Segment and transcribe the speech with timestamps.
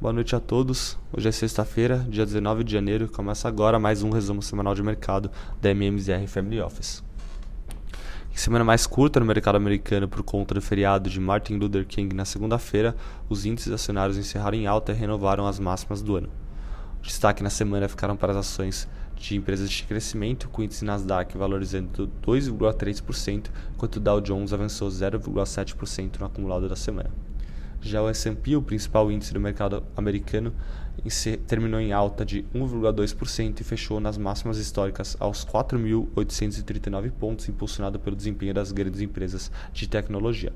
[0.00, 0.96] Boa noite a todos.
[1.12, 5.30] Hoje é sexta-feira, dia 19 de janeiro, começa agora mais um resumo semanal de mercado
[5.60, 7.04] da MMZR Family Office.
[8.32, 12.16] Em semana mais curta no mercado americano por conta do feriado de Martin Luther King
[12.16, 12.96] na segunda-feira,
[13.28, 16.30] os índices acionários encerraram em alta e renovaram as máximas do ano.
[17.00, 20.82] O destaque na semana ficaram para as ações de empresas de crescimento, com o índice
[20.82, 27.10] Nasdaq valorizando 2,3%, enquanto o Dow Jones avançou 0,7% no acumulado da semana.
[27.82, 30.52] Já o S&P, o principal índice do mercado americano,
[31.46, 38.14] terminou em alta de 1,2% e fechou nas máximas históricas aos 4.839 pontos, impulsionado pelo
[38.14, 40.52] desempenho das grandes empresas de tecnologia.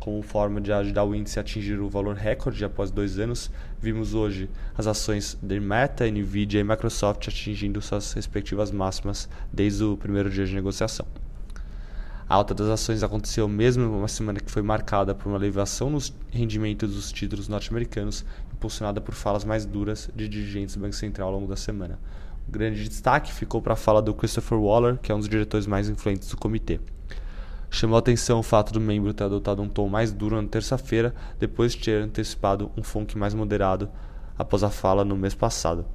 [0.00, 4.14] Como forma de ajudar o índice a atingir o valor recorde após dois anos, vimos
[4.14, 10.30] hoje as ações de Meta, Nvidia e Microsoft atingindo suas respectivas máximas desde o primeiro
[10.30, 11.04] dia de negociação.
[12.28, 15.88] A alta das ações aconteceu mesmo em uma semana que foi marcada por uma elevação
[15.88, 21.28] nos rendimentos dos títulos norte-americanos, impulsionada por falas mais duras de dirigentes do Banco Central
[21.28, 21.98] ao longo da semana.
[22.46, 25.66] O grande destaque ficou para a fala do Christopher Waller, que é um dos diretores
[25.66, 26.78] mais influentes do comitê.
[27.70, 31.14] Chamou a atenção o fato do membro ter adotado um tom mais duro na terça-feira,
[31.38, 33.88] depois de ter antecipado um funk mais moderado
[34.36, 35.86] após a fala no mês passado.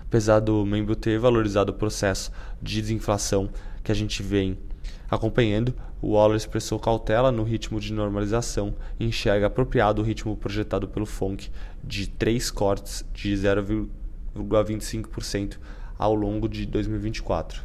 [0.00, 3.48] Apesar do membro ter valorizado o processo de desinflação
[3.84, 4.58] que a gente vem
[5.10, 10.88] Acompanhando, o Waller expressou cautela no ritmo de normalização e enxerga apropriado o ritmo projetado
[10.88, 11.50] pelo FONC
[11.84, 15.58] de três cortes de 0,25%
[15.98, 17.62] ao longo de 2024.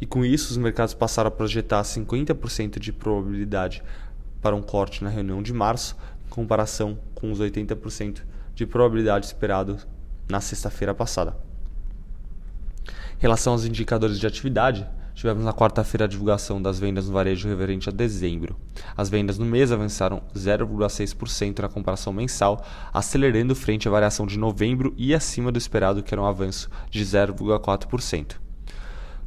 [0.00, 3.82] E com isso, os mercados passaram a projetar 50% de probabilidade
[4.40, 8.22] para um corte na reunião de março, em comparação com os 80%
[8.54, 9.78] de probabilidade esperado
[10.28, 11.36] na sexta-feira passada.
[12.86, 17.48] Em relação aos indicadores de atividade, Tivemos na quarta-feira a divulgação das vendas no varejo
[17.48, 18.56] referente a dezembro.
[18.96, 24.94] As vendas no mês avançaram 0,6% na comparação mensal, acelerando frente à variação de novembro
[24.96, 28.36] e acima do esperado, que era um avanço de 0,4%.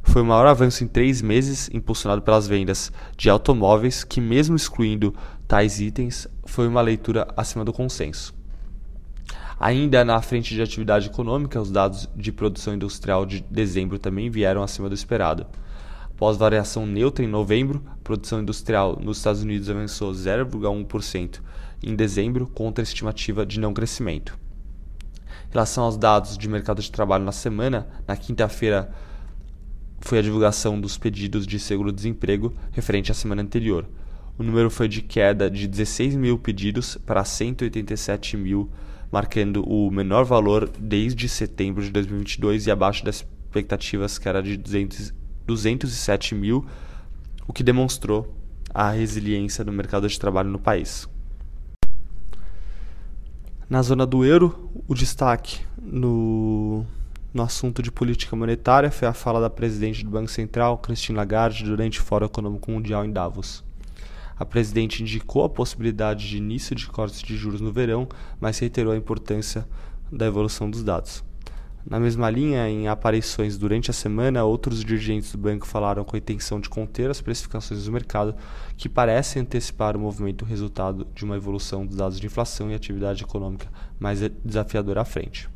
[0.02, 5.14] Foi o maior avanço em três meses, impulsionado pelas vendas de automóveis, que, mesmo excluindo
[5.48, 8.34] tais itens, foi uma leitura acima do consenso.
[9.58, 14.62] Ainda na frente de atividade econômica, os dados de produção industrial de dezembro também vieram
[14.62, 15.46] acima do esperado.
[16.24, 21.42] Após variação neutra em novembro, a produção industrial nos Estados Unidos avançou 0,1%
[21.82, 24.38] em dezembro, contra a estimativa de não crescimento.
[25.50, 28.90] Em relação aos dados de mercado de trabalho na semana, na quinta-feira
[30.00, 33.86] foi a divulgação dos pedidos de seguro-desemprego referente à semana anterior.
[34.38, 38.70] O número foi de queda de 16 mil pedidos para 187 mil,
[39.12, 44.56] marcando o menor valor desde setembro de 2022 e abaixo das expectativas que era de
[44.56, 45.12] 200
[45.46, 46.64] 207 mil,
[47.46, 48.34] o que demonstrou
[48.72, 51.08] a resiliência do mercado de trabalho no país.
[53.68, 56.84] Na zona do euro, o destaque no,
[57.32, 61.64] no assunto de política monetária foi a fala da presidente do Banco Central, Christine Lagarde,
[61.64, 63.64] durante o Fórum Econômico Mundial em Davos.
[64.36, 68.08] A presidente indicou a possibilidade de início de cortes de juros no verão,
[68.40, 69.66] mas reiterou a importância
[70.10, 71.24] da evolução dos dados.
[71.86, 76.18] Na mesma linha, em aparições durante a semana, outros dirigentes do banco falaram com a
[76.18, 78.34] intenção de conter as precificações do mercado,
[78.74, 83.22] que parecem antecipar o movimento resultado de uma evolução dos dados de inflação e atividade
[83.22, 83.68] econômica
[84.00, 85.46] mais desafiadora à frente.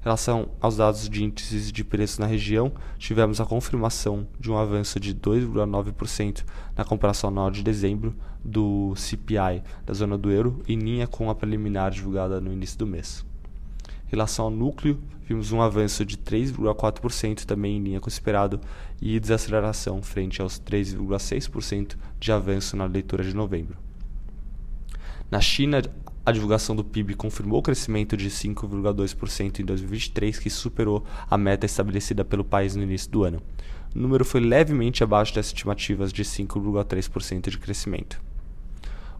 [0.00, 4.58] Em relação aos dados de índices de preços na região, tivemos a confirmação de um
[4.58, 6.44] avanço de 2,9%
[6.76, 8.12] na comparação anual de dezembro
[8.44, 12.86] do CPI da zona do euro, em linha com a preliminar divulgada no início do
[12.86, 13.27] mês.
[14.08, 18.58] Em relação ao núcleo, vimos um avanço de 3,4% também em linha com o esperado
[19.00, 23.76] e desaceleração frente aos 3,6% de avanço na leitura de novembro.
[25.30, 25.82] Na China,
[26.24, 31.66] a divulgação do PIB confirmou o crescimento de 5,2% em 2023, que superou a meta
[31.66, 33.42] estabelecida pelo país no início do ano.
[33.94, 38.27] O número foi levemente abaixo das estimativas de 5,3% de crescimento.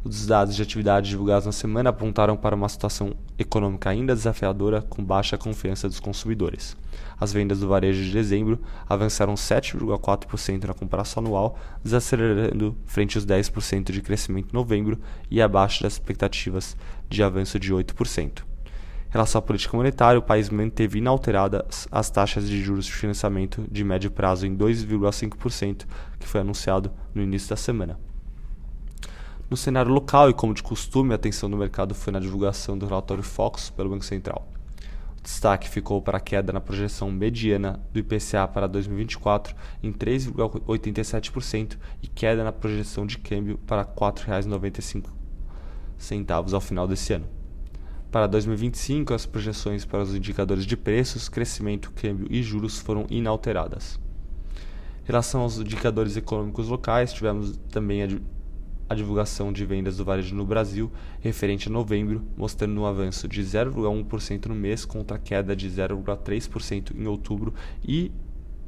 [0.08, 5.04] Os dados de atividade divulgados na semana apontaram para uma situação econômica ainda desafiadora, com
[5.04, 6.74] baixa confiança dos consumidores.
[7.20, 8.58] As vendas do varejo de dezembro
[8.88, 14.98] avançaram 7,4% na comparação anual, desacelerando frente aos 10% de crescimento em novembro
[15.30, 16.74] e abaixo das expectativas
[17.06, 18.38] de avanço de 8%.
[18.38, 18.44] Em
[19.10, 23.84] relação à política monetária, o país manteve inalteradas as taxas de juros de financiamento de
[23.84, 25.84] médio prazo em 2,5%,
[26.18, 28.07] que foi anunciado no início da semana.
[29.50, 32.84] No cenário local e como de costume, a atenção do mercado foi na divulgação do
[32.84, 34.46] relatório Focus pelo Banco Central.
[35.18, 41.78] O destaque ficou para a queda na projeção mediana do IPCA para 2024 em 3,87%
[42.02, 47.24] e queda na projeção de câmbio para R$ 4,95 ao final desse ano.
[48.10, 53.98] Para 2025, as projeções para os indicadores de preços, crescimento, câmbio e juros foram inalteradas.
[55.04, 58.08] Em relação aos indicadores econômicos locais, tivemos também a,
[58.88, 60.90] a divulgação de vendas do varejo no Brasil,
[61.20, 66.96] referente a novembro, mostrando um avanço de 0,1% no mês contra a queda de 0,3%
[66.96, 67.52] em outubro
[67.86, 68.10] e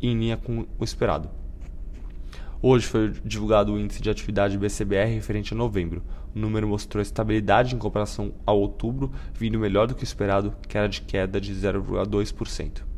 [0.02, 1.30] em linha com o esperado.
[2.62, 6.02] Hoje foi divulgado o índice de atividade BCBR referente a novembro.
[6.34, 10.76] O número mostrou estabilidade em comparação a outubro, vindo melhor do que o esperado, que
[10.76, 12.89] era de queda de 0,2%.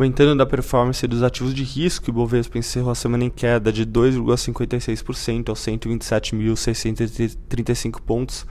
[0.00, 3.84] Comentando da performance dos ativos de risco, o Ibovespa encerrou a semana em queda de
[3.84, 8.46] 2,56% aos 127.635 pontos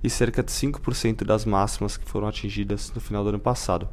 [0.00, 3.88] e cerca de 5% das máximas que foram atingidas no final do ano passado.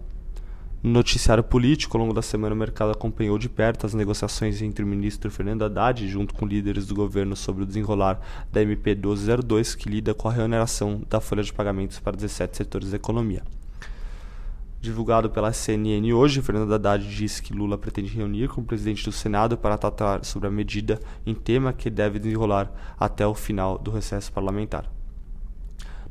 [0.83, 4.85] No noticiário político, ao longo da semana, o mercado acompanhou de perto as negociações entre
[4.85, 8.21] o ministro Fernando Haddad, junto com líderes do governo, sobre o desenrolar
[8.51, 12.91] da MP 1202, que lida com a reoneração da folha de pagamentos para 17 setores
[12.91, 13.41] da economia.
[14.81, 19.11] Divulgado pela CNN hoje, Fernando Haddad disse que Lula pretende reunir com o presidente do
[19.11, 23.91] Senado para tratar sobre a medida em tema que deve desenrolar até o final do
[23.91, 24.89] recesso parlamentar.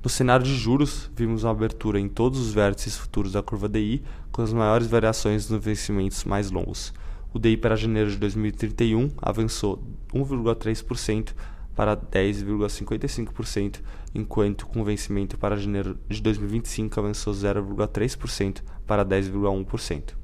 [0.04, 4.02] No cenário de juros, vimos uma abertura em todos os vértices futuros da curva DI,
[4.30, 6.92] com as maiores variações nos vencimentos mais longos.
[7.32, 9.82] O DI para janeiro de 2031 avançou
[10.12, 11.32] 1,3%
[11.78, 13.78] para 10,55%,
[14.12, 20.14] enquanto com vencimento para janeiro de 2025 avançou 0,3% para 10,1%.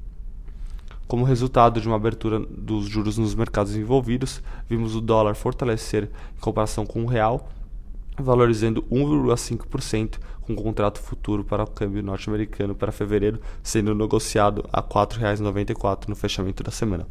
[1.07, 6.41] Como resultado de uma abertura dos juros nos mercados envolvidos, vimos o dólar fortalecer em
[6.41, 7.49] comparação com o real
[8.17, 14.81] valorizando 1,5% com o contrato futuro para o câmbio norte-americano para fevereiro sendo negociado a
[14.81, 17.07] R$ 4,94 no fechamento da semana.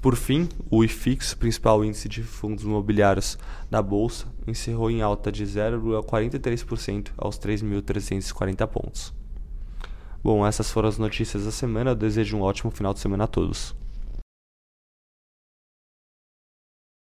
[0.00, 3.38] Por fim, o IFIX, principal índice de fundos imobiliários
[3.70, 9.14] da bolsa, encerrou em alta de 0,43% aos 3.340 pontos.
[10.22, 11.90] Bom, essas foram as notícias da semana.
[11.90, 13.74] Eu desejo um ótimo final de semana a todos.